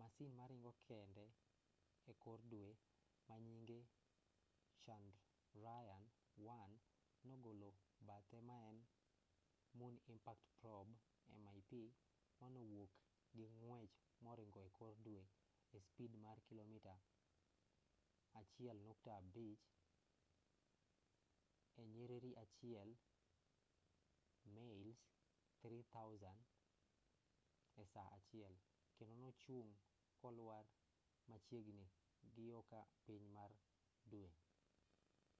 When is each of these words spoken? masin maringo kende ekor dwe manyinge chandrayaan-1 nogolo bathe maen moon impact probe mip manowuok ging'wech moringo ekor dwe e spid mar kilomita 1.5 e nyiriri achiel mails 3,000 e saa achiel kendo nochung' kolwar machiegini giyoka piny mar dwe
masin 0.00 0.30
maringo 0.38 0.72
kende 0.88 1.26
ekor 2.12 2.40
dwe 2.52 2.68
manyinge 3.28 3.80
chandrayaan-1 4.84 6.70
nogolo 7.28 7.70
bathe 8.06 8.38
maen 8.50 8.76
moon 9.78 9.94
impact 10.12 10.44
probe 10.60 10.94
mip 11.44 11.68
manowuok 12.40 12.92
ging'wech 13.38 13.94
moringo 14.24 14.60
ekor 14.70 14.94
dwe 15.06 15.22
e 15.76 15.78
spid 15.88 16.12
mar 16.24 16.38
kilomita 16.48 16.94
1.5 18.34 19.44
e 21.82 21.84
nyiriri 21.92 22.32
achiel 22.44 22.88
mails 24.56 25.00
3,000 25.62 26.38
e 27.82 27.84
saa 27.92 28.10
achiel 28.18 28.54
kendo 28.96 29.14
nochung' 29.22 29.74
kolwar 30.20 30.64
machiegini 31.30 31.86
giyoka 32.34 32.78
piny 33.04 33.26
mar 33.36 33.50
dwe 34.12 34.28